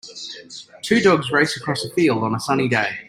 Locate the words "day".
2.67-2.91